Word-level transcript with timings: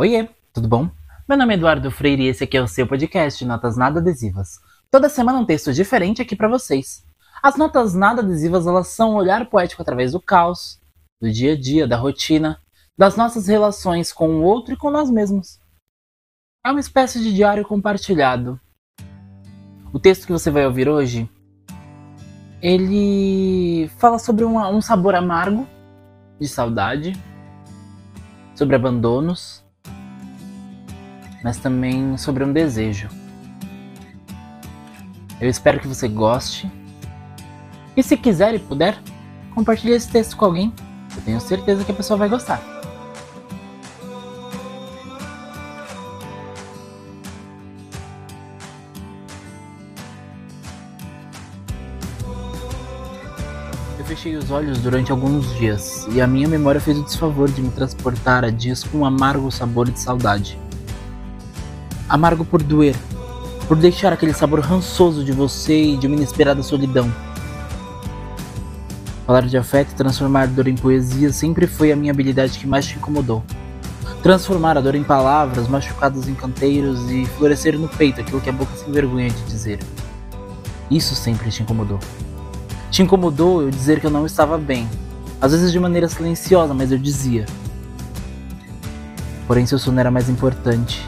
Oiê, 0.00 0.28
tudo 0.52 0.68
bom? 0.68 0.88
Meu 1.28 1.36
nome 1.36 1.54
é 1.54 1.56
Eduardo 1.56 1.90
Freire 1.90 2.22
e 2.22 2.26
esse 2.28 2.44
aqui 2.44 2.56
é 2.56 2.62
o 2.62 2.68
seu 2.68 2.86
podcast 2.86 3.44
Notas 3.44 3.76
Nada 3.76 3.98
Adesivas. 3.98 4.60
Toda 4.92 5.08
semana 5.08 5.40
um 5.40 5.44
texto 5.44 5.72
diferente 5.72 6.22
aqui 6.22 6.36
para 6.36 6.46
vocês. 6.46 7.04
As 7.42 7.56
notas 7.56 7.94
nada 7.94 8.22
adesivas 8.22 8.64
elas 8.64 8.86
são 8.86 9.10
um 9.10 9.16
olhar 9.16 9.50
poético 9.50 9.82
através 9.82 10.12
do 10.12 10.20
caos, 10.20 10.78
do 11.20 11.28
dia 11.28 11.54
a 11.54 11.60
dia, 11.60 11.84
da 11.84 11.96
rotina, 11.96 12.60
das 12.96 13.16
nossas 13.16 13.48
relações 13.48 14.12
com 14.12 14.36
o 14.36 14.42
outro 14.44 14.74
e 14.74 14.76
com 14.76 14.88
nós 14.88 15.10
mesmos. 15.10 15.58
É 16.64 16.70
uma 16.70 16.78
espécie 16.78 17.20
de 17.20 17.34
diário 17.34 17.66
compartilhado. 17.66 18.60
O 19.92 19.98
texto 19.98 20.26
que 20.26 20.32
você 20.32 20.48
vai 20.48 20.64
ouvir 20.64 20.88
hoje, 20.88 21.28
ele 22.62 23.90
fala 23.98 24.20
sobre 24.20 24.44
um, 24.44 24.64
um 24.64 24.80
sabor 24.80 25.16
amargo 25.16 25.66
de 26.38 26.46
saudade, 26.46 27.20
sobre 28.54 28.76
abandonos, 28.76 29.66
mas 31.42 31.58
também 31.58 32.16
sobre 32.16 32.44
um 32.44 32.52
desejo. 32.52 33.08
Eu 35.40 35.48
espero 35.48 35.78
que 35.78 35.86
você 35.86 36.08
goste. 36.08 36.70
E 37.96 38.02
se 38.02 38.16
quiser 38.16 38.54
e 38.54 38.58
puder, 38.58 38.98
compartilhe 39.54 39.92
esse 39.92 40.10
texto 40.10 40.36
com 40.36 40.44
alguém. 40.44 40.72
Eu 41.16 41.22
tenho 41.22 41.40
certeza 41.40 41.84
que 41.84 41.92
a 41.92 41.94
pessoa 41.94 42.16
vai 42.16 42.28
gostar. 42.28 42.60
Eu 53.96 54.04
fechei 54.04 54.34
os 54.34 54.50
olhos 54.50 54.78
durante 54.80 55.12
alguns 55.12 55.54
dias 55.56 56.06
e 56.10 56.20
a 56.20 56.26
minha 56.26 56.48
memória 56.48 56.80
fez 56.80 56.98
o 56.98 57.04
desfavor 57.04 57.48
de 57.48 57.62
me 57.62 57.70
transportar 57.70 58.44
a 58.44 58.50
dias 58.50 58.82
com 58.82 58.98
um 58.98 59.04
amargo 59.04 59.50
sabor 59.52 59.88
de 59.88 60.00
saudade. 60.00 60.58
Amargo 62.08 62.44
por 62.44 62.62
doer, 62.62 62.96
por 63.66 63.76
deixar 63.76 64.12
aquele 64.12 64.32
sabor 64.32 64.60
rançoso 64.60 65.22
de 65.22 65.32
você 65.32 65.92
e 65.92 65.96
de 65.96 66.06
uma 66.06 66.16
inesperada 66.16 66.62
solidão. 66.62 67.12
Falar 69.26 69.42
de 69.42 69.58
afeto 69.58 69.92
e 69.92 69.94
transformar 69.94 70.46
dor 70.46 70.68
em 70.68 70.74
poesia 70.74 71.30
sempre 71.32 71.66
foi 71.66 71.92
a 71.92 71.96
minha 71.96 72.10
habilidade 72.10 72.58
que 72.58 72.66
mais 72.66 72.86
te 72.86 72.96
incomodou. 72.96 73.42
Transformar 74.22 74.78
a 74.78 74.80
dor 74.80 74.94
em 74.94 75.04
palavras, 75.04 75.68
machucados 75.68 76.26
em 76.28 76.34
canteiros 76.34 77.10
e 77.10 77.26
florescer 77.26 77.78
no 77.78 77.88
peito 77.88 78.22
aquilo 78.22 78.40
que 78.40 78.48
a 78.48 78.52
boca 78.52 78.74
se 78.74 78.88
envergonha 78.88 79.28
de 79.28 79.42
dizer. 79.42 79.78
Isso 80.90 81.14
sempre 81.14 81.50
te 81.50 81.62
incomodou. 81.62 81.98
Te 82.90 83.02
incomodou 83.02 83.62
eu 83.62 83.70
dizer 83.70 84.00
que 84.00 84.06
eu 84.06 84.10
não 84.10 84.24
estava 84.24 84.56
bem, 84.56 84.88
às 85.40 85.52
vezes 85.52 85.70
de 85.70 85.78
maneira 85.78 86.08
silenciosa, 86.08 86.72
mas 86.72 86.90
eu 86.90 86.98
dizia. 86.98 87.44
Porém, 89.46 89.66
seu 89.66 89.78
sono 89.78 90.00
era 90.00 90.10
mais 90.10 90.28
importante. 90.28 91.07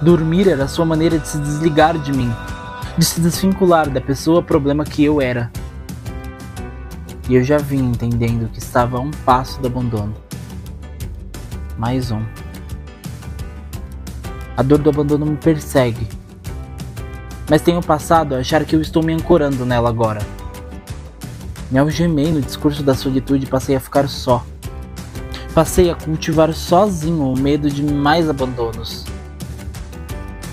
Dormir 0.00 0.46
era 0.46 0.68
sua 0.68 0.84
maneira 0.84 1.18
de 1.18 1.26
se 1.26 1.38
desligar 1.38 1.98
de 1.98 2.12
mim, 2.12 2.32
de 2.96 3.04
se 3.04 3.20
desvincular 3.20 3.90
da 3.90 4.00
pessoa 4.00 4.40
problema 4.40 4.84
que 4.84 5.02
eu 5.02 5.20
era. 5.20 5.50
E 7.28 7.34
eu 7.34 7.42
já 7.42 7.58
vim 7.58 7.80
entendendo 7.80 8.48
que 8.48 8.60
estava 8.60 8.98
a 8.98 9.00
um 9.00 9.10
passo 9.10 9.60
do 9.60 9.66
abandono. 9.66 10.14
Mais 11.76 12.12
um. 12.12 12.22
A 14.56 14.62
dor 14.62 14.78
do 14.78 14.88
abandono 14.88 15.26
me 15.26 15.36
persegue. 15.36 16.06
Mas 17.50 17.62
tenho 17.62 17.82
passado 17.82 18.36
a 18.36 18.38
achar 18.38 18.64
que 18.64 18.76
eu 18.76 18.80
estou 18.80 19.02
me 19.02 19.12
ancorando 19.12 19.66
nela 19.66 19.88
agora. 19.88 20.20
Me 21.72 21.78
algemei 21.78 22.30
no 22.30 22.40
discurso 22.40 22.84
da 22.84 22.94
solitude 22.94 23.46
e 23.46 23.50
passei 23.50 23.74
a 23.74 23.80
ficar 23.80 24.08
só. 24.08 24.46
Passei 25.52 25.90
a 25.90 25.96
cultivar 25.96 26.54
sozinho 26.54 27.32
o 27.32 27.36
medo 27.36 27.68
de 27.68 27.82
mais 27.82 28.30
abandonos 28.30 29.04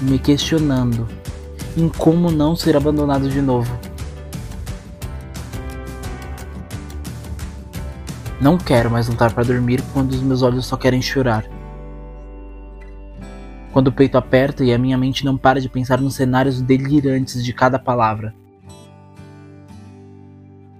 me 0.01 0.19
questionando 0.19 1.07
em 1.77 1.89
como 1.89 2.31
não 2.31 2.55
ser 2.55 2.75
abandonado 2.75 3.29
de 3.29 3.41
novo. 3.41 3.77
Não 8.39 8.57
quero 8.57 8.91
mais 8.91 9.07
lutar 9.07 9.33
para 9.33 9.43
dormir 9.43 9.81
quando 9.93 10.11
os 10.11 10.21
meus 10.21 10.41
olhos 10.41 10.65
só 10.65 10.77
querem 10.77 11.01
chorar. 11.01 11.45
Quando 13.71 13.87
o 13.87 13.91
peito 13.91 14.17
aperta 14.17 14.63
e 14.63 14.73
a 14.73 14.77
minha 14.77 14.97
mente 14.97 15.25
não 15.25 15.37
para 15.37 15.59
de 15.59 15.69
pensar 15.69 15.99
nos 15.99 16.15
cenários 16.15 16.61
delirantes 16.61 17.43
de 17.43 17.53
cada 17.53 17.79
palavra. 17.79 18.33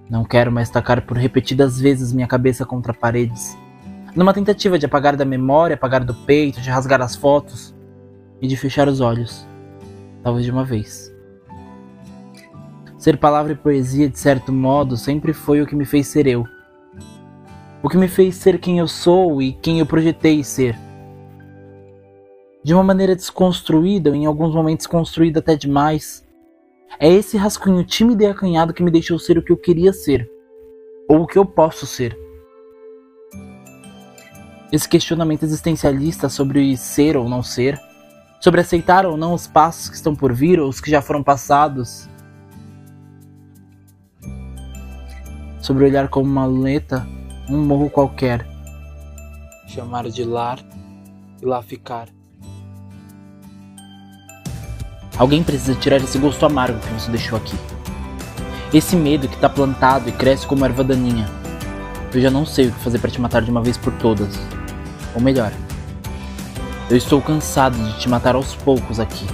Não 0.08 0.24
quero 0.24 0.52
mais 0.52 0.70
tacar 0.70 1.02
por 1.02 1.16
repetidas 1.16 1.80
vezes 1.80 2.12
minha 2.12 2.28
cabeça 2.28 2.64
contra 2.64 2.94
paredes, 2.94 3.58
numa 4.14 4.32
tentativa 4.32 4.78
de 4.78 4.86
apagar 4.86 5.16
da 5.16 5.24
memória, 5.24 5.74
apagar 5.74 6.04
do 6.04 6.14
peito, 6.14 6.60
de 6.60 6.70
rasgar 6.70 7.02
as 7.02 7.16
fotos 7.16 7.75
e 8.40 8.46
de 8.46 8.56
fechar 8.56 8.88
os 8.88 9.00
olhos, 9.00 9.46
talvez 10.22 10.44
de 10.44 10.50
uma 10.50 10.64
vez. 10.64 11.14
Ser 12.98 13.18
palavra 13.18 13.52
e 13.52 13.56
poesia, 13.56 14.08
de 14.08 14.18
certo 14.18 14.52
modo, 14.52 14.96
sempre 14.96 15.32
foi 15.32 15.62
o 15.62 15.66
que 15.66 15.76
me 15.76 15.84
fez 15.84 16.08
ser 16.08 16.26
eu. 16.26 16.44
O 17.82 17.88
que 17.88 17.96
me 17.96 18.08
fez 18.08 18.34
ser 18.34 18.58
quem 18.58 18.78
eu 18.78 18.88
sou 18.88 19.40
e 19.40 19.52
quem 19.52 19.78
eu 19.78 19.86
projetei 19.86 20.42
ser. 20.42 20.76
De 22.64 22.74
uma 22.74 22.82
maneira 22.82 23.14
desconstruída, 23.14 24.10
ou 24.10 24.16
em 24.16 24.26
alguns 24.26 24.54
momentos 24.54 24.86
construída 24.86 25.38
até 25.38 25.54
demais. 25.54 26.26
É 26.98 27.08
esse 27.08 27.36
rascunho 27.36 27.84
tímido 27.84 28.22
e 28.22 28.26
acanhado 28.26 28.74
que 28.74 28.82
me 28.82 28.90
deixou 28.90 29.18
ser 29.18 29.38
o 29.38 29.42
que 29.42 29.52
eu 29.52 29.56
queria 29.56 29.92
ser, 29.92 30.28
ou 31.08 31.22
o 31.22 31.26
que 31.26 31.38
eu 31.38 31.46
posso 31.46 31.86
ser. 31.86 32.18
Esse 34.72 34.88
questionamento 34.88 35.44
existencialista 35.44 36.28
sobre 36.28 36.76
ser 36.76 37.16
ou 37.16 37.28
não 37.28 37.42
ser 37.42 37.80
sobre 38.46 38.60
aceitar 38.60 39.04
ou 39.04 39.16
não 39.16 39.34
os 39.34 39.48
passos 39.48 39.88
que 39.88 39.96
estão 39.96 40.14
por 40.14 40.32
vir 40.32 40.60
ou 40.60 40.68
os 40.68 40.80
que 40.80 40.88
já 40.88 41.02
foram 41.02 41.20
passados, 41.20 42.08
sobre 45.60 45.84
olhar 45.84 46.06
como 46.06 46.30
uma 46.30 46.46
luneta 46.46 47.04
um 47.50 47.64
morro 47.64 47.90
qualquer, 47.90 48.46
chamar 49.66 50.08
de 50.08 50.22
lar 50.22 50.60
e 51.42 51.44
lá 51.44 51.60
ficar. 51.60 52.06
Alguém 55.18 55.42
precisa 55.42 55.74
tirar 55.74 55.96
esse 55.96 56.16
gosto 56.16 56.46
amargo 56.46 56.78
que 56.78 56.92
você 56.92 57.10
deixou 57.10 57.38
aqui. 57.38 57.56
Esse 58.72 58.94
medo 58.94 59.26
que 59.26 59.34
está 59.34 59.48
plantado 59.48 60.08
e 60.08 60.12
cresce 60.12 60.46
como 60.46 60.64
erva 60.64 60.84
daninha. 60.84 61.28
Eu 62.14 62.20
já 62.20 62.30
não 62.30 62.46
sei 62.46 62.68
o 62.68 62.72
que 62.72 62.78
fazer 62.78 63.00
para 63.00 63.10
te 63.10 63.20
matar 63.20 63.42
de 63.42 63.50
uma 63.50 63.60
vez 63.60 63.76
por 63.76 63.92
todas. 63.94 64.38
Ou 65.16 65.20
melhor, 65.20 65.50
eu 66.88 66.96
estou 66.96 67.20
cansado 67.20 67.76
de 67.76 67.98
te 67.98 68.08
matar 68.08 68.36
aos 68.36 68.54
poucos 68.54 69.00
aqui. 69.00 69.26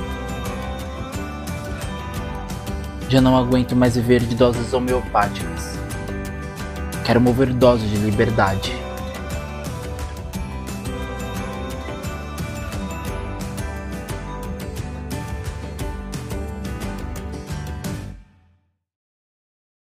Já 3.11 3.21
não 3.21 3.37
aguento 3.37 3.77
mais 3.77 3.95
viver 3.95 4.21
de 4.21 4.35
doses 4.35 4.73
homeopáticas. 4.73 5.79
Quero 7.05 7.21
uma 7.21 7.29
overdose 7.29 7.87
de 7.87 7.97
liberdade. 7.97 8.73